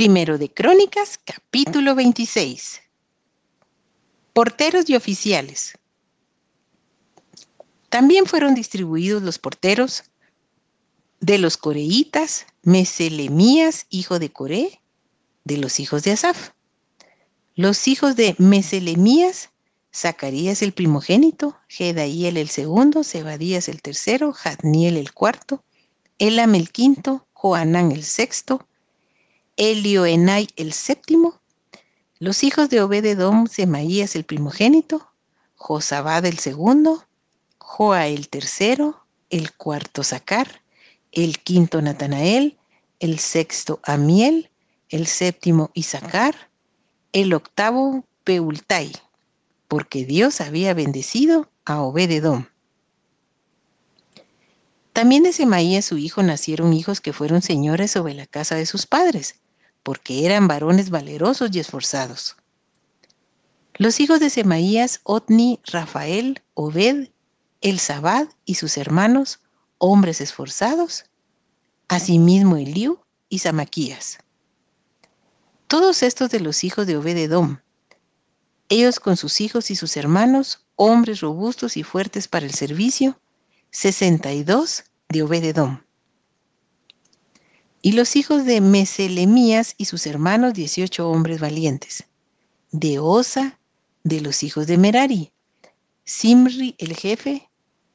[0.00, 2.80] Primero de Crónicas, capítulo 26.
[4.32, 5.74] Porteros y oficiales.
[7.90, 10.04] También fueron distribuidos los porteros
[11.20, 14.80] de los coreitas, Meselemías, hijo de Coré,
[15.44, 16.52] de los hijos de Asaf.
[17.54, 19.50] Los hijos de Meselemías,
[19.94, 25.62] Zacarías el primogénito, Jedaíel el segundo, Zebadías el tercero, Jadniel el cuarto,
[26.18, 28.66] Elam el quinto, Joanán el sexto,
[29.56, 31.40] Elioenai el séptimo,
[32.18, 35.10] los hijos de Obededom, Semaías el primogénito,
[35.54, 37.06] Josabad el segundo,
[37.58, 40.62] Joa el tercero, el cuarto Zacar,
[41.12, 42.58] el quinto Natanael,
[42.98, 44.50] el sexto Amiel,
[44.90, 46.50] el séptimo Isaacar,
[47.12, 48.92] el octavo Peultai,
[49.66, 52.49] porque Dios había bendecido a Obededom.
[55.00, 58.84] También de Semaías su hijo nacieron hijos que fueron señores sobre la casa de sus
[58.86, 59.36] padres,
[59.82, 62.36] porque eran varones valerosos y esforzados.
[63.76, 67.08] Los hijos de Semaías, Otni, Rafael, Obed,
[67.62, 69.40] Elzabad y sus hermanos,
[69.78, 71.06] hombres esforzados,
[71.88, 74.18] asimismo Eliú y Samaquías.
[75.66, 77.56] Todos estos de los hijos de Obededom,
[78.68, 83.18] ellos con sus hijos y sus hermanos, hombres robustos y fuertes para el servicio,
[83.70, 85.82] 62 de Obededom.
[87.82, 92.04] Y los hijos de Meselemías y sus hermanos, 18 hombres valientes.
[92.70, 93.58] De Osa,
[94.04, 95.32] de los hijos de Merari.
[96.04, 97.48] Simri, el jefe,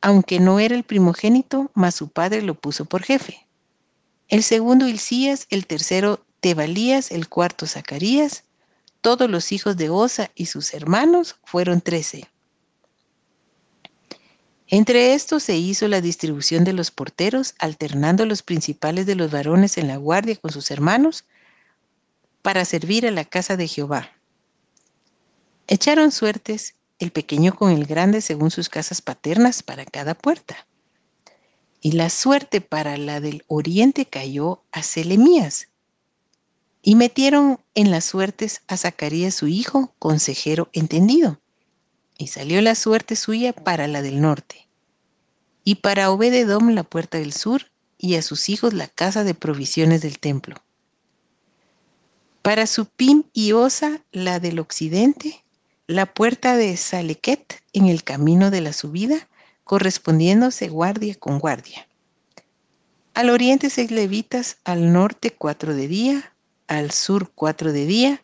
[0.00, 3.46] aunque no era el primogénito, mas su padre lo puso por jefe.
[4.28, 8.44] El segundo Hilcías, el tercero Tebalías, el cuarto Zacarías.
[9.00, 12.28] Todos los hijos de Osa y sus hermanos fueron trece.
[14.70, 19.78] Entre estos se hizo la distribución de los porteros, alternando los principales de los varones
[19.78, 21.24] en la guardia con sus hermanos,
[22.42, 24.12] para servir a la casa de Jehová.
[25.68, 30.66] Echaron suertes el pequeño con el grande según sus casas paternas para cada puerta.
[31.80, 35.68] Y la suerte para la del oriente cayó a Selemías.
[36.82, 41.40] Y metieron en las suertes a Zacarías su hijo, consejero entendido
[42.18, 44.68] y salió la suerte suya para la del norte,
[45.64, 50.02] y para Obededom la puerta del sur, y a sus hijos la casa de provisiones
[50.02, 50.56] del templo.
[52.42, 55.44] Para Supim y Osa la del occidente,
[55.86, 59.28] la puerta de Salequet en el camino de la subida,
[59.64, 61.88] correspondiéndose guardia con guardia.
[63.14, 66.32] Al oriente seis levitas, al norte cuatro de día,
[66.66, 68.22] al sur cuatro de día,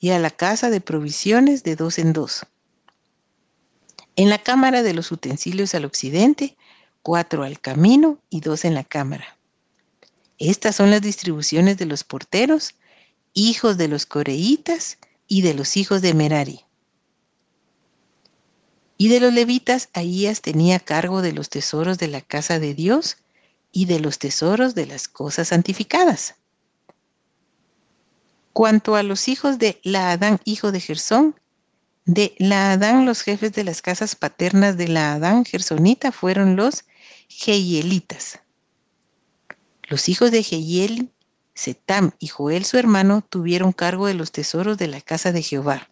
[0.00, 2.46] y a la casa de provisiones de dos en dos
[4.16, 6.56] en la cámara de los utensilios al occidente,
[7.02, 9.38] cuatro al camino y dos en la cámara.
[10.38, 12.74] Estas son las distribuciones de los porteros,
[13.32, 16.64] hijos de los coreitas y de los hijos de Merari.
[18.98, 23.16] Y de los levitas, Ahías tenía cargo de los tesoros de la casa de Dios
[23.72, 26.36] y de los tesoros de las cosas santificadas.
[28.52, 31.34] Cuanto a los hijos de Laadán, hijo de Gersón,
[32.04, 36.84] de la Adán, los jefes de las casas paternas de la Adán gersonita fueron los
[37.28, 38.40] Jehielitas.
[39.84, 41.10] Los hijos de Jehiel,
[41.54, 45.88] Setam y Joel su hermano tuvieron cargo de los tesoros de la casa de Jehová.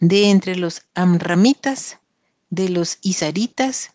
[0.00, 1.98] De entre los Amramitas,
[2.50, 3.92] de los Isaritas,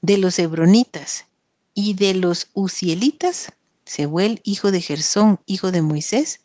[0.00, 1.26] de los Hebronitas
[1.74, 3.52] y de los Uzielitas,
[3.84, 6.40] Sebuel, hijo de Gersón, hijo de Moisés,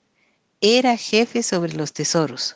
[0.62, 2.56] era jefe sobre los tesoros.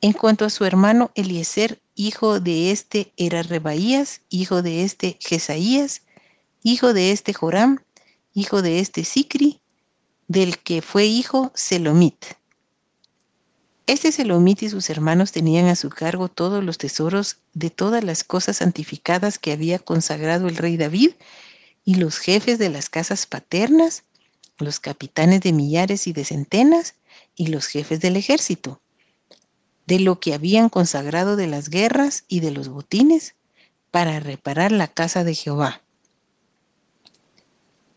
[0.00, 6.02] En cuanto a su hermano Eliezer, hijo de este era Rebaías, hijo de este Jesaías,
[6.62, 7.80] hijo de este Joram,
[8.32, 9.60] hijo de este Sicri,
[10.28, 12.26] del que fue hijo Selomit.
[13.88, 18.22] Este Selomit y sus hermanos tenían a su cargo todos los tesoros de todas las
[18.22, 21.12] cosas santificadas que había consagrado el rey David
[21.84, 24.04] y los jefes de las casas paternas,
[24.58, 26.94] los capitanes de millares y de centenas
[27.34, 28.80] y los jefes del ejército
[29.88, 33.36] de lo que habían consagrado de las guerras y de los botines
[33.90, 35.80] para reparar la casa de Jehová.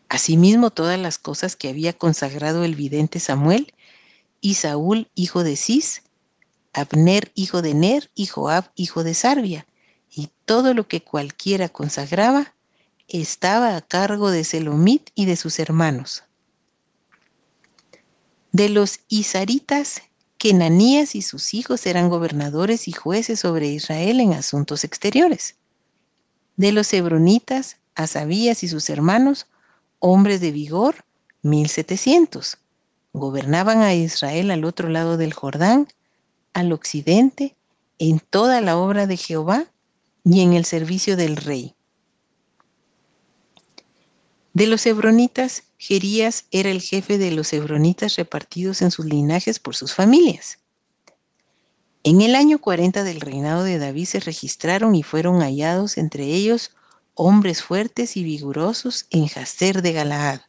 [0.08, 3.74] Asimismo todas las cosas que había consagrado el vidente Samuel
[4.40, 6.00] y Saúl, hijo de Cis,
[6.72, 9.66] Abner, hijo de Ner, y Joab, hijo de Sarbia,
[10.10, 12.54] y todo lo que cualquiera consagraba,
[13.06, 16.24] estaba a cargo de Selomit y de sus hermanos.
[18.50, 20.00] De los Isaritas
[20.42, 25.54] que Nanías y sus hijos eran gobernadores y jueces sobre Israel en asuntos exteriores.
[26.56, 29.46] De los hebronitas, Asabías y sus hermanos,
[30.00, 31.04] hombres de vigor,
[31.42, 32.58] 1700.
[33.12, 35.86] Gobernaban a Israel al otro lado del Jordán,
[36.54, 37.54] al occidente,
[38.00, 39.66] en toda la obra de Jehová
[40.24, 41.76] y en el servicio del rey.
[44.54, 49.74] De los hebronitas, Jerías era el jefe de los hebronitas repartidos en sus linajes por
[49.74, 50.60] sus familias.
[52.04, 56.70] En el año 40 del reinado de David se registraron y fueron hallados entre ellos
[57.14, 60.42] hombres fuertes y vigorosos en Jazer de Galaad.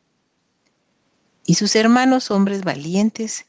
[1.48, 3.48] Y sus hermanos, hombres valientes,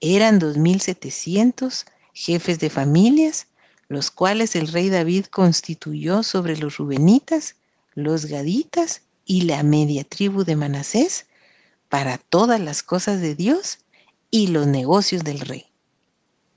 [0.00, 1.84] eran dos mil setecientos
[2.14, 3.48] jefes de familias,
[3.88, 7.56] los cuales el rey David constituyó sobre los rubenitas,
[7.94, 11.26] los gaditas y la media tribu de Manasés
[11.88, 13.78] para todas las cosas de Dios
[14.30, 15.67] y los negocios del rey.